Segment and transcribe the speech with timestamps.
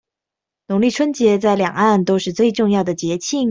[0.67, 3.37] 農曆春節在兩岸都是最重要的節慶